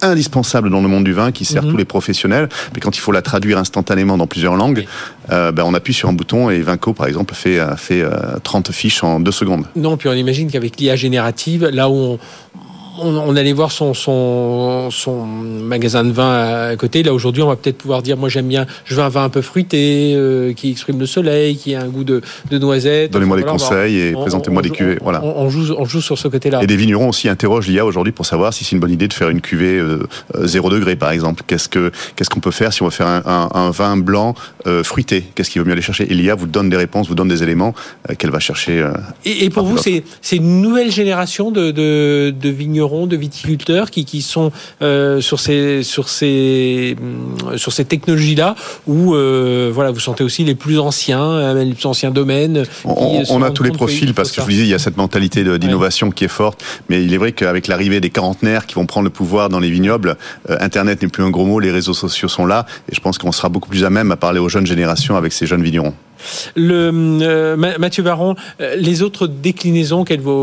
indispensable 0.03 0.71
dans 0.71 0.81
le 0.81 0.89
monde 0.89 1.05
du 1.05 1.13
vin 1.13 1.31
qui 1.33 1.45
sert 1.45 1.63
Mhm. 1.63 1.71
tous 1.71 1.77
les 1.77 1.85
professionnels 1.85 2.49
mais 2.75 2.81
quand 2.81 2.97
il 2.97 3.01
faut 3.01 3.13
la 3.13 3.23
traduire 3.23 3.59
instantanément 3.59 4.19
dans 4.19 4.27
plusieurs 4.27 4.57
langues 4.57 4.87
euh, 5.31 5.53
ben, 5.53 5.63
on 5.65 5.73
appuie 5.73 5.95
sur 5.95 6.09
un 6.09 6.13
bouton 6.13 6.51
et 6.51 6.61
Vinco 6.61 6.93
par 6.93 7.07
exemple 7.07 7.33
fait, 7.35 7.59
euh, 7.59 7.77
fait 7.77 8.03
euh, 8.03 8.11
30 8.43 8.73
fiches 8.73 9.03
en 9.05 9.21
deux 9.21 9.33
secondes 9.33 9.65
Non, 9.77 9.97
puis 9.97 10.09
on 10.09 10.13
imagine 10.13 10.51
qu'avec 10.51 10.79
l'IA 10.79 10.97
générative, 10.97 11.65
là 11.67 11.89
où 11.89 11.95
on, 11.95 12.19
on, 13.01 13.17
on 13.17 13.37
allait 13.37 13.53
voir 13.53 13.73
son, 13.73 13.95
son, 13.95 14.91
son 14.91 15.25
magasin 15.27 16.05
de 16.05 16.13
vin 16.13 16.69
à 16.71 16.77
côté, 16.77 17.03
là 17.03 17.13
aujourd'hui, 17.13 17.43
on 17.43 17.49
va 17.49 17.57
peut-être 17.57 17.79
pouvoir 17.79 18.03
dire, 18.03 18.17
moi 18.17 18.29
j'aime 18.29 18.47
bien, 18.49 18.67
je 18.85 18.95
veux 18.95 19.03
un 19.03 19.09
vin 19.09 19.25
un 19.25 19.29
peu 19.29 19.43
fruité, 19.43 20.15
euh, 20.17 20.53
qui 20.53 20.71
exprime 20.71 20.99
le 21.01 21.07
soleil, 21.07 21.57
qui 21.57 21.75
a 21.75 21.81
un 21.83 21.89
goût 21.89 22.05
de, 22.05 22.21
de 22.51 22.59
noisette. 22.59 23.11
donnez-moi 23.13 23.37
des 23.37 23.43
Voilà, 23.43 23.55
on 23.55 23.59
va- 23.59 23.69
conseils 23.69 23.99
et 24.01 24.13
présentez-moi 24.13 24.63
des 24.63 24.71
cuvées 24.71 24.99
voilà 25.03 25.23
On, 25.25 25.49
joue, 25.51 25.75
on 25.77 25.85
joue 25.85 26.01
sur 26.01 26.19
ce 26.19 26.29
côté-là. 26.29 26.63
et 26.63 26.67
des 26.67 26.77
vignerons 26.77 27.09
aussi 27.09 27.29
interrogent 27.29 27.67
l'IA 27.69 27.85
aujourd'hui 27.85 28.13
pour 28.13 28.27
savoir 28.27 28.53
si 28.53 28.65
c'est 28.65 28.73
une 28.73 28.81
bonne 28.81 28.93
idée 28.93 29.09
de 29.09 29.13
faire 29.13 29.29
une 29.31 29.41
cuvée 29.41 29.79
euh, 29.79 30.07
euh, 30.37 30.47
0 30.47 30.71
degré 30.71 30.97
par 30.97 31.11
exemple. 31.11 31.43
Qu'est-ce 31.47 31.69
que 31.69 31.91
qu'est-ce 32.17 32.31
qu'on 32.31 32.41
peut 32.41 32.51
faire 32.51 32.73
si 32.73 32.83
on 32.83 32.87
veut 32.87 32.91
faire 32.91 33.09
un, 33.09 33.23
un- 33.27 33.49
un 33.55 33.71
vin 33.71 33.97
blanc 33.97 34.35
euh, 34.67 34.83
fruité? 34.85 35.25
Qu'est-ce 35.35 35.51
qu'il 35.51 35.61
vaut 35.61 35.67
mieux 35.67 35.73
aller 35.73 35.83
chercher? 35.83 36.05
Et 36.11 36.15
l'IA 36.15 36.35
vous 36.35 36.47
donne 36.47 36.69
des 36.71 36.77
réponses, 36.77 37.09
vous 37.09 37.15
donne 37.15 37.29
des 37.29 37.43
éléments 37.43 37.75
euh, 38.11 38.15
qu'elle 38.15 38.31
va 38.31 38.41
chercher. 38.41 38.79
euh, 38.81 38.93
Et, 39.25 39.45
et 39.45 39.51
pour 39.51 39.65
vous, 39.65 39.79
c'est 39.79 40.05
c'est 40.23 40.37
une 40.37 40.61
nouvelle 40.63 40.91
génération 40.93 41.51
de, 41.51 41.71
de, 41.71 42.33
de 42.39 42.49
vignerons 42.51 42.84
vignerons, 42.85 43.07
de 43.07 43.17
viticulteurs 43.17 43.91
qui, 43.91 44.05
qui 44.05 44.23
sont 44.23 44.53
euh, 44.83 45.21
sur 45.21 45.41
ces 45.41 45.83
sur 45.83 46.09
ces 46.09 46.97
hum, 47.01 47.57
sur 47.59 47.73
ces 47.73 47.85
technologies-là 47.85 48.55
ou 48.87 49.15
euh, 49.15 49.71
voilà, 49.73 49.91
vous 49.91 50.01
sentez 50.01 50.25
aussi 50.25 50.45
les 50.45 50.55
plus 50.55 50.79
anciens, 50.79 51.23
euh, 51.23 51.65
les 51.65 51.73
plus 51.73 51.87
anciens 51.87 52.11
domaines. 52.11 52.65
On, 52.85 53.43
a 53.43 53.51
tous 53.51 53.63
les 53.63 53.71
profils 53.71 54.15
parce 54.15 54.31
que 54.31 54.37
je 54.37 54.43
vous 54.43 54.51
disais, 54.51 54.65
il 54.65 54.69
y 54.69 54.75
a 54.75 54.79
cette 54.79 54.97
mentalité 54.97 55.45
d'innovation 55.59 56.11
qui 56.11 56.25
est 56.25 56.29
forte. 56.29 56.65
Mais 56.89 57.03
il 57.03 57.13
est 57.13 57.19
vrai 57.19 57.33
qu'avec 57.33 57.67
l'arrivée 57.67 58.01
des 58.01 58.11
quarantenaires 58.11 58.67
qui 58.67 58.75
vont 58.75 58.87
prendre 58.87 59.05
le 59.05 59.11
pouvoir 59.11 59.49
dans 59.49 59.61
les 59.61 59.71
vignobles, 59.71 60.17
euh, 60.51 60.57
Internet 60.61 61.03
n'est 61.03 61.09
plus 61.09 61.23
un 61.23 61.31
gros 61.31 61.47
mot, 61.47 61.61
les 61.61 61.71
réseaux 61.71 61.95
sociaux 61.95 62.29
sont 62.29 62.47
là. 62.47 62.67
Et 62.91 62.95
je 62.95 63.01
pense 63.01 63.19
qu'on 63.19 63.33
sera 63.33 63.49
beaucoup 63.49 63.69
plus 63.69 63.85
à 63.85 63.91
même 63.91 64.13
à 64.13 64.17
parler 64.17 64.41
aux 64.41 64.49
jeunes 64.49 64.67
générations 64.67 65.17
avec 65.17 65.33
ces 65.33 65.47
jeunes 65.47 65.63
vignerons. 65.63 65.95
Le 66.55 66.91
euh, 67.23 67.57
Ma- 67.57 67.79
Mathieu 67.79 68.03
Baron, 68.03 68.35
euh, 68.61 68.77
les 68.77 69.03
autres 69.03 69.27
déclinaisons 69.27 70.01
auxquelles 70.01 70.21
vous, 70.21 70.43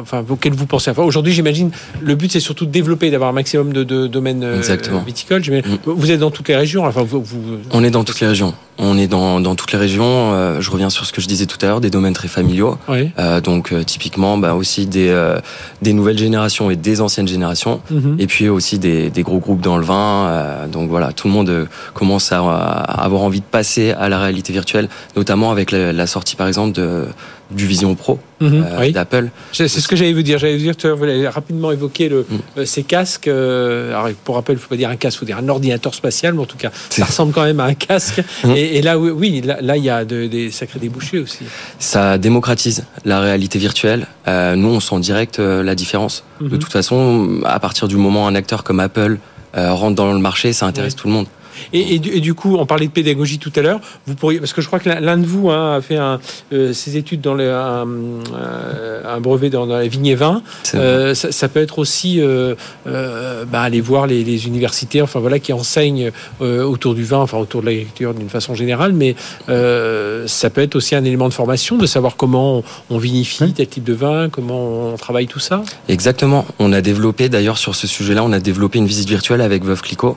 enfin, 0.00 0.22
pensez. 0.66 0.90
Enfin, 0.90 1.02
aujourd'hui, 1.02 1.32
j'imagine, 1.32 1.70
le 2.00 2.14
but 2.14 2.30
c'est 2.32 2.40
surtout 2.40 2.66
de 2.66 2.70
développer, 2.70 3.10
d'avoir 3.10 3.30
un 3.30 3.34
maximum 3.34 3.72
de, 3.72 3.84
de 3.84 4.06
domaines 4.06 4.42
euh, 4.44 4.56
Exactement. 4.58 5.00
viticoles. 5.02 5.42
J'imagine- 5.44 5.78
Vous 5.84 6.10
êtes 6.10 6.20
dans 6.20 6.30
toutes 6.30 6.48
les 6.48 6.56
régions. 6.56 6.84
Enfin, 6.86 7.02
vous, 7.02 7.22
vous- 7.22 7.58
On 7.72 7.82
est 7.84 7.90
dans 7.90 8.04
toutes 8.04 8.20
les 8.20 8.26
régions. 8.26 8.54
On 8.78 8.96
est 8.96 9.08
dans, 9.08 9.40
dans 9.40 9.54
toutes 9.54 9.72
les 9.72 9.78
régions. 9.78 10.32
Euh, 10.32 10.60
je 10.60 10.70
reviens 10.70 10.88
sur 10.88 11.04
ce 11.04 11.12
que 11.12 11.20
je 11.20 11.26
disais 11.26 11.44
tout 11.46 11.58
à 11.60 11.66
l'heure, 11.66 11.80
des 11.82 11.90
domaines 11.90 12.14
très 12.14 12.28
familiaux. 12.28 12.78
oui. 12.88 13.10
Euh, 13.18 13.40
donc 13.42 13.72
euh, 13.72 13.82
typiquement, 13.84 14.38
bah, 14.38 14.54
aussi 14.54 14.86
des, 14.86 15.08
euh, 15.08 15.38
des 15.82 15.92
nouvelles 15.92 16.16
générations 16.16 16.70
et 16.70 16.76
des 16.76 17.00
anciennes 17.02 17.28
générations. 17.28 17.82
Mhm. 17.90 18.16
Et 18.18 18.26
puis 18.26 18.48
aussi 18.48 18.78
des, 18.78 19.10
des 19.10 19.22
gros 19.22 19.38
groupes 19.38 19.60
dans 19.60 19.76
le 19.76 19.84
vin. 19.84 20.26
Euh, 20.28 20.66
donc 20.66 20.88
voilà, 20.88 21.12
tout 21.12 21.28
le 21.28 21.34
monde 21.34 21.68
commence 21.92 22.32
à, 22.32 22.40
à 22.40 23.04
avoir 23.04 23.22
envie 23.22 23.40
de 23.40 23.44
passer 23.44 23.90
à 23.92 24.08
la 24.08 24.18
réalité 24.18 24.52
virtuelle, 24.52 24.88
notamment 25.14 25.50
avec 25.50 25.70
la, 25.72 25.92
la 25.92 26.06
sortie 26.06 26.36
par 26.36 26.46
exemple 26.46 26.72
de, 26.72 27.04
du 27.50 27.66
Vision 27.66 27.94
Pro 27.94 28.18
Mhm. 28.40 28.64
euh, 28.66 28.76
Oui. 28.80 28.92
d'Apple. 28.92 29.28
C'est 29.52 29.68
ce 29.68 29.86
que 29.86 29.96
j'allais 29.96 30.12
vous 30.14 30.22
dire. 30.22 30.38
J'allais 30.38 30.56
vous 30.56 30.62
dire, 30.72 30.96
vous 30.96 31.04
avez 31.04 31.28
rapidement 31.28 31.70
évoqué 31.72 32.08
le, 32.08 32.20
Mm. 32.28 32.36
euh, 32.58 32.64
ces 32.64 32.82
casques. 32.82 33.28
euh, 33.28 33.90
alors, 33.90 34.08
pour 34.24 34.34
rappel, 34.36 34.54
il 34.54 34.56
ne 34.58 34.62
faut 34.62 34.68
pas 34.68 34.76
dire 34.76 34.88
un 34.88 34.96
casque, 34.96 35.16
il 35.16 35.20
faut 35.20 35.24
dire 35.26 35.38
un 35.38 35.48
ordinateur 35.48 35.94
spatial, 35.94 36.34
mais 36.34 36.40
en 36.40 36.46
tout 36.46 36.56
cas, 36.56 36.70
ça 36.88 37.04
ressemble 37.04 37.32
quand 37.32 37.44
même 37.44 37.60
à 37.60 37.64
un 37.64 37.74
casque. 37.74 38.22
Mm. 38.44 38.50
Et, 38.56 38.78
et 38.78 38.82
là, 38.82 38.98
oui, 38.98 39.42
là, 39.42 39.58
là, 39.60 39.76
il 39.76 39.84
y 39.84 39.90
a 39.90 40.04
de- 40.04 40.26
des 40.26 40.50
sacrés 40.50 40.78
débouchés 40.78 41.18
aussi. 41.18 41.40
Ça 41.78 42.16
démocratise 42.18 42.84
la 43.04 43.20
réalité 43.20 43.58
virtuelle. 43.58 44.06
Nous, 44.26 44.68
on 44.68 44.80
sent 44.80 45.00
direct 45.00 45.38
la 45.38 45.74
différence. 45.74 46.24
De 46.40 46.46
Mhm. 46.46 46.58
toute 46.58 46.72
façon, 46.72 47.40
à 47.44 47.58
partir 47.60 47.88
du 47.88 47.96
moment 47.96 48.24
où 48.24 48.26
un 48.28 48.34
acteur 48.34 48.64
comme 48.64 48.80
Apple 48.80 49.18
rentre 49.54 49.96
dans 49.96 50.12
le 50.12 50.18
marché, 50.18 50.52
ça 50.52 50.66
intéresse 50.66 50.96
tout 50.96 51.08
le 51.08 51.12
monde. 51.14 51.26
Et, 51.72 51.94
et 51.94 51.98
du, 51.98 52.10
et 52.10 52.20
du 52.20 52.34
coup, 52.34 52.56
on 52.56 52.66
parlait 52.66 52.86
de 52.86 52.92
pédagogie 52.92 53.38
tout 53.38 53.52
à 53.56 53.62
l'heure. 53.62 53.80
Vous 54.06 54.14
pourriez, 54.14 54.38
parce 54.38 54.52
que 54.52 54.60
je 54.60 54.66
crois 54.66 54.78
que 54.78 54.88
l'un 54.88 55.16
de 55.16 55.26
vous 55.26 55.50
hein, 55.50 55.76
a 55.76 55.80
fait 55.80 55.96
un, 55.96 56.20
euh, 56.52 56.72
ses 56.72 56.96
études 56.96 57.20
dans 57.20 57.34
le, 57.34 57.52
un, 57.52 57.86
euh, 58.34 59.16
un 59.16 59.20
brevet 59.20 59.50
dans, 59.50 59.66
dans 59.66 59.76
la 59.76 59.86
vigne 59.86 60.06
et 60.06 60.14
vin. 60.14 60.42
Euh, 60.74 61.14
ça, 61.14 61.32
ça 61.32 61.48
peut 61.48 61.60
être 61.60 61.78
aussi 61.78 62.20
euh, 62.20 62.54
bah, 62.84 63.62
aller 63.62 63.80
voir 63.80 64.06
les, 64.06 64.24
les 64.24 64.46
universités, 64.46 65.02
enfin 65.02 65.20
voilà, 65.20 65.38
qui 65.38 65.52
enseignent 65.52 66.10
autour 66.40 66.94
du 66.94 67.04
vin, 67.04 67.18
enfin 67.18 67.38
autour 67.38 67.60
de 67.60 67.66
l'agriculture 67.66 68.14
d'une 68.14 68.28
façon 68.28 68.54
générale, 68.54 68.92
mais 68.92 69.14
ça 69.46 70.50
peut 70.50 70.60
être 70.60 70.76
aussi 70.76 70.94
un 70.94 71.04
élément 71.04 71.28
de 71.28 71.34
formation 71.34 71.76
de 71.76 71.86
savoir 71.86 72.16
comment 72.16 72.58
on, 72.58 72.64
on 72.90 72.98
vinifie 72.98 73.52
tel 73.52 73.66
type 73.66 73.84
de 73.84 73.92
vin, 73.92 74.28
comment 74.28 74.92
on 74.92 74.96
travaille 74.96 75.26
tout 75.26 75.38
ça. 75.38 75.62
Exactement. 75.88 76.46
On 76.58 76.72
a 76.72 76.80
développé, 76.80 77.28
d'ailleurs, 77.28 77.58
sur 77.58 77.74
ce 77.74 77.86
sujet-là, 77.86 78.24
on 78.24 78.32
a 78.32 78.40
développé 78.40 78.78
une 78.78 78.86
visite 78.86 79.08
virtuelle 79.08 79.40
avec 79.40 79.64
Veuve 79.64 79.82
Clicquot. 79.82 80.16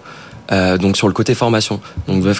Euh, 0.53 0.77
donc 0.77 0.97
sur 0.97 1.07
le 1.07 1.13
côté 1.13 1.33
formation. 1.33 1.79
Donc 2.07 2.23
Veuve 2.23 2.39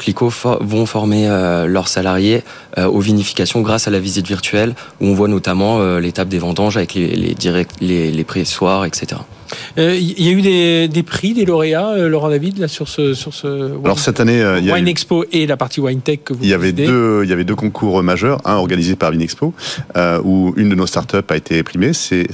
vont 0.62 0.86
former 0.86 1.28
euh, 1.28 1.66
leurs 1.66 1.88
salariés 1.88 2.44
euh, 2.78 2.86
aux 2.86 3.00
vinifications 3.00 3.62
grâce 3.62 3.88
à 3.88 3.92
la 3.92 4.00
visite 4.00 4.28
virtuelle 4.28 4.76
où 5.02 5.08
on 5.08 5.14
voit 5.14 5.28
notamment 5.28 5.84
l'étape 5.98 6.30
des 6.30 6.40
vendanges 6.40 6.78
avec 6.78 6.94
les, 6.94 7.08
les, 7.08 7.36
les, 7.82 8.12
les 8.12 8.24
etc. 8.86 9.22
Euh, 9.78 9.96
Il 9.96 10.24
y 10.24 10.30
a 10.30 10.32
eu 10.32 10.42
des, 10.42 10.88
des 10.88 11.04
prix, 11.04 11.34
des 11.34 11.46
lauréats, 11.46 11.90
euh, 11.94 12.10
Laurent 12.10 12.30
David, 12.30 12.58
là, 12.60 12.68
sur 12.68 12.88
ce, 12.88 13.14
sur 13.14 13.34
ce 13.34 13.48
Alors 13.84 14.00
cette 14.00 14.20
année, 14.20 14.42
euh, 14.42 14.60
il 14.60 14.66
y 14.66 14.72
a 14.72 14.74
Wine 14.76 14.88
eu- 14.88 14.92
Expo 14.92 15.26
et 15.32 15.46
la 15.48 15.58
partie 15.58 15.80
Wine 15.80 16.02
Tech 16.02 16.20
que 16.26 16.34
vous 16.34 16.40
Il 16.44 16.50
y 16.50 16.54
avait 16.54 16.72
deux, 16.72 17.22
il 17.24 17.30
y 17.30 17.34
avait 17.34 17.44
deux 17.44 17.56
concours 17.56 18.02
majeurs, 18.04 18.40
un 18.46 18.56
organisé 18.56 18.96
par 18.96 19.12
Vinexpo, 19.12 19.54
euh, 19.98 20.20
où 20.24 20.54
une 20.58 20.70
de 20.70 20.76
nos 20.76 20.88
startups 20.88 21.18
a 21.30 21.36
été 21.36 21.62
primée, 21.64 21.94
c'est 21.94 22.28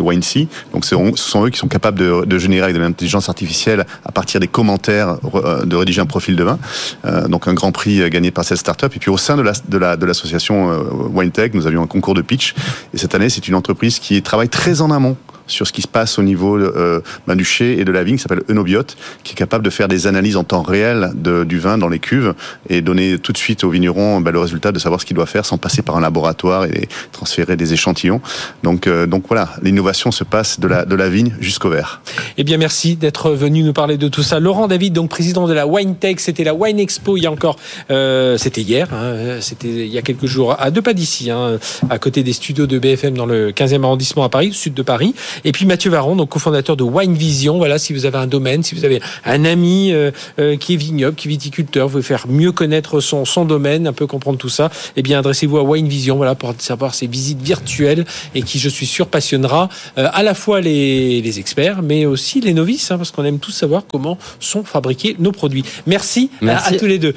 WineSea. 0.00 0.46
Donc 0.72 0.84
ce 0.84 0.96
sont 1.16 1.44
eux 1.46 1.50
qui 1.50 1.58
sont 1.58 1.68
capables 1.68 1.98
de, 1.98 2.24
de 2.24 2.38
générer 2.38 2.64
avec 2.64 2.76
de 2.76 2.80
l'intelligence 2.80 3.28
artificielle 3.28 3.86
à 4.04 4.12
partir 4.12 4.40
des 4.40 4.48
commentaires 4.48 5.16
euh, 5.34 5.64
de 5.64 5.76
rédiger 5.76 6.00
un 6.00 6.06
profil 6.06 6.36
de 6.36 6.44
vin. 6.44 6.58
Euh, 7.04 7.28
donc 7.28 7.48
un 7.48 7.54
grand 7.54 7.72
prix 7.72 8.00
euh, 8.00 8.08
gagné 8.08 8.30
par 8.30 8.44
cette 8.44 8.58
startup. 8.58 8.94
Et 8.94 8.98
puis 8.98 9.10
au 9.10 9.16
sein 9.16 9.36
de 9.36 9.42
la 9.42 9.52
de 9.68 9.78
la 9.78 9.96
de 9.96 10.06
l'association 10.06 10.70
euh, 10.70 10.82
WineTech, 11.14 11.54
nous 11.54 11.66
avions 11.66 11.82
un 11.82 11.86
concours 11.86 12.14
de 12.14 12.22
pitch. 12.22 12.54
Et 12.94 12.98
cette 12.98 13.14
année, 13.14 13.28
c'est 13.28 13.46
une 13.48 13.54
entreprise 13.54 13.98
qui 13.98 14.20
travaille 14.22 14.48
très 14.48 14.80
en 14.80 14.90
amont 14.90 15.16
sur 15.50 15.66
ce 15.66 15.72
qui 15.72 15.82
se 15.82 15.88
passe 15.88 16.18
au 16.18 16.22
niveau 16.22 16.56
euh, 16.56 17.00
ben, 17.26 17.36
du 17.36 17.44
chai 17.44 17.78
et 17.78 17.84
de 17.84 17.92
la 17.92 18.02
vigne, 18.02 18.16
qui 18.16 18.22
s'appelle 18.22 18.42
Enobiot, 18.48 18.84
qui 19.24 19.32
est 19.32 19.36
capable 19.36 19.64
de 19.64 19.70
faire 19.70 19.88
des 19.88 20.06
analyses 20.06 20.36
en 20.36 20.44
temps 20.44 20.62
réel 20.62 21.10
de, 21.14 21.44
du 21.44 21.58
vin 21.58 21.78
dans 21.78 21.88
les 21.88 21.98
cuves 21.98 22.34
et 22.68 22.80
donner 22.80 23.18
tout 23.18 23.32
de 23.32 23.38
suite 23.38 23.64
au 23.64 23.70
vigneron 23.70 24.20
ben, 24.20 24.30
le 24.30 24.38
résultat 24.38 24.72
de 24.72 24.78
savoir 24.78 25.00
ce 25.00 25.06
qu'il 25.06 25.16
doit 25.16 25.26
faire 25.26 25.44
sans 25.44 25.58
passer 25.58 25.82
par 25.82 25.96
un 25.96 26.00
laboratoire 26.00 26.64
et 26.64 26.88
transférer 27.12 27.56
des 27.56 27.72
échantillons. 27.72 28.20
Donc, 28.62 28.86
euh, 28.86 29.06
donc 29.06 29.24
voilà, 29.28 29.50
l'innovation 29.62 30.10
se 30.10 30.24
passe 30.24 30.60
de 30.60 30.68
la, 30.68 30.84
de 30.84 30.94
la 30.94 31.08
vigne 31.08 31.34
jusqu'au 31.40 31.70
verre. 31.70 32.00
Eh 32.36 32.44
bien, 32.44 32.56
merci 32.56 32.96
d'être 32.96 33.30
venu 33.32 33.62
nous 33.62 33.72
parler 33.72 33.98
de 33.98 34.08
tout 34.08 34.22
ça. 34.22 34.40
Laurent 34.40 34.68
David, 34.68 34.92
donc 34.92 35.10
président 35.10 35.46
de 35.46 35.52
la 35.52 35.66
Wine 35.66 35.96
Tech, 35.96 36.16
c'était 36.18 36.44
la 36.44 36.54
Wine 36.54 36.78
Expo 36.78 37.16
il 37.16 37.22
y 37.22 37.26
a 37.26 37.32
encore, 37.32 37.56
euh, 37.90 38.38
c'était 38.38 38.62
hier, 38.62 38.88
hein, 38.92 39.38
c'était 39.40 39.68
il 39.68 39.92
y 39.92 39.98
a 39.98 40.02
quelques 40.02 40.26
jours, 40.26 40.56
à 40.58 40.70
deux 40.70 40.82
pas 40.82 40.92
d'ici, 40.92 41.30
hein, 41.30 41.58
à 41.88 41.98
côté 41.98 42.22
des 42.22 42.32
studios 42.32 42.66
de 42.66 42.78
BFM 42.78 43.16
dans 43.16 43.26
le 43.26 43.50
15e 43.50 43.84
arrondissement 43.84 44.24
à 44.24 44.28
Paris, 44.28 44.52
sud 44.52 44.74
de 44.74 44.82
Paris. 44.82 45.14
Et 45.44 45.52
puis 45.52 45.66
Mathieu 45.66 45.90
Varon, 45.90 46.16
donc 46.16 46.28
cofondateur 46.28 46.76
de 46.76 46.82
Wine 46.84 47.14
Vision. 47.14 47.58
Voilà, 47.58 47.78
si 47.78 47.92
vous 47.92 48.04
avez 48.06 48.18
un 48.18 48.26
domaine, 48.26 48.62
si 48.62 48.74
vous 48.74 48.84
avez 48.84 49.00
un 49.24 49.44
ami 49.44 49.92
euh, 49.92 50.10
euh, 50.38 50.56
qui 50.56 50.74
est 50.74 50.76
vignoble, 50.76 51.16
qui 51.16 51.28
est 51.28 51.30
viticulteur, 51.30 51.86
vous 51.88 51.92
voulez 51.92 52.02
faire 52.04 52.26
mieux 52.28 52.52
connaître 52.52 53.00
son, 53.00 53.24
son 53.24 53.44
domaine, 53.44 53.86
un 53.86 53.92
peu 53.92 54.06
comprendre 54.06 54.38
tout 54.38 54.48
ça, 54.48 54.70
eh 54.96 55.02
bien 55.02 55.18
adressez-vous 55.18 55.58
à 55.58 55.62
Wine 55.62 55.88
Vision, 55.88 56.16
voilà, 56.16 56.34
pour 56.34 56.54
savoir 56.58 56.94
ces 56.94 57.06
visites 57.06 57.40
virtuelles 57.42 58.04
et 58.34 58.42
qui, 58.42 58.58
je 58.58 58.68
suis 58.68 58.86
sûr, 58.86 59.06
passionnera 59.06 59.68
euh, 59.98 60.08
à 60.12 60.22
la 60.22 60.34
fois 60.34 60.60
les, 60.60 61.20
les 61.22 61.38
experts, 61.38 61.82
mais 61.82 62.04
aussi 62.06 62.40
les 62.40 62.52
novices, 62.54 62.90
hein, 62.90 62.96
parce 62.98 63.10
qu'on 63.10 63.24
aime 63.24 63.38
tous 63.38 63.52
savoir 63.52 63.82
comment 63.90 64.18
sont 64.40 64.62
fabriqués 64.64 65.16
nos 65.18 65.32
produits. 65.32 65.64
Merci, 65.86 66.30
à- 66.42 66.44
Merci. 66.44 66.74
à 66.74 66.78
tous 66.78 66.86
les 66.86 66.98
deux. 66.98 67.08